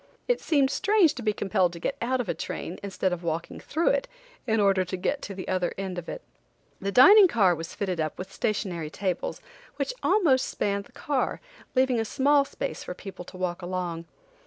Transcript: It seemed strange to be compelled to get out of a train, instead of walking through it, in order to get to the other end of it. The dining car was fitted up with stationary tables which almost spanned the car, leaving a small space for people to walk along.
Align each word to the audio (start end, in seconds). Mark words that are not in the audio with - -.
It 0.27 0.41
seemed 0.41 0.71
strange 0.71 1.13
to 1.13 1.21
be 1.21 1.31
compelled 1.31 1.73
to 1.73 1.79
get 1.79 1.95
out 2.01 2.19
of 2.19 2.27
a 2.27 2.33
train, 2.33 2.79
instead 2.81 3.13
of 3.13 3.21
walking 3.21 3.59
through 3.59 3.89
it, 3.89 4.07
in 4.47 4.59
order 4.59 4.83
to 4.83 4.97
get 4.97 5.21
to 5.21 5.35
the 5.35 5.47
other 5.47 5.75
end 5.77 5.99
of 5.99 6.09
it. 6.09 6.23
The 6.79 6.91
dining 6.91 7.27
car 7.27 7.53
was 7.53 7.75
fitted 7.75 7.99
up 7.99 8.17
with 8.17 8.33
stationary 8.33 8.89
tables 8.89 9.41
which 9.75 9.93
almost 10.01 10.49
spanned 10.49 10.85
the 10.85 10.91
car, 10.91 11.39
leaving 11.75 11.99
a 11.99 12.03
small 12.05 12.45
space 12.45 12.83
for 12.83 12.95
people 12.95 13.25
to 13.25 13.37
walk 13.37 13.61
along. 13.61 14.05